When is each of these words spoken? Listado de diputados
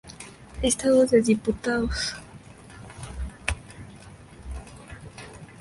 Listado 0.63 1.05
de 1.05 1.21
diputados 1.21 2.15